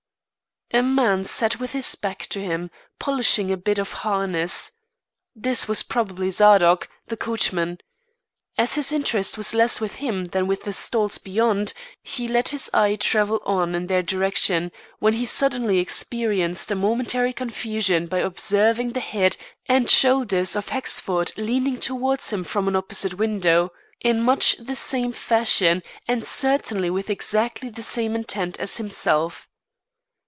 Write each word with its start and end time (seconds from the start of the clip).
A 0.73 0.81
man 0.81 1.25
sat 1.25 1.59
with 1.59 1.73
his 1.73 1.95
back 1.95 2.27
to 2.27 2.39
him, 2.41 2.71
polishing 2.97 3.51
a 3.51 3.57
bit 3.57 3.77
of 3.77 3.91
harness. 3.91 4.71
This 5.35 5.67
was 5.67 5.83
probably 5.83 6.29
Zadok, 6.31 6.87
the 7.07 7.17
coachman. 7.17 7.79
As 8.57 8.75
his 8.75 8.93
interest 8.93 9.37
was 9.37 9.53
less 9.53 9.81
with 9.81 9.95
him 9.95 10.23
than 10.23 10.47
with 10.47 10.63
the 10.63 10.71
stalls 10.71 11.17
beyond, 11.17 11.73
he 12.01 12.25
let 12.25 12.49
his 12.55 12.69
eye 12.73 12.95
travel 12.95 13.41
on 13.45 13.75
in 13.75 13.87
their 13.87 14.01
direction, 14.01 14.71
when 14.99 15.11
he 15.11 15.25
suddenly 15.25 15.79
experienced 15.79 16.71
a 16.71 16.75
momentary 16.75 17.33
confusion 17.33 18.07
by 18.07 18.19
observing 18.19 18.93
the 18.93 19.01
head 19.01 19.35
and 19.65 19.89
shoulders 19.89 20.55
of 20.55 20.69
Hexford 20.69 21.33
leaning 21.35 21.81
towards 21.81 22.29
him 22.29 22.45
from 22.45 22.69
an 22.69 22.77
opposite 22.77 23.15
window 23.15 23.73
in 23.99 24.21
much 24.21 24.55
the 24.57 24.75
same 24.75 25.11
fashion, 25.11 25.83
and 26.07 26.25
certainly 26.25 26.89
with 26.89 27.09
exactly 27.09 27.69
the 27.69 27.81
same 27.83 28.15
intent, 28.15 28.57
as 28.57 28.77
himself. 28.77 29.49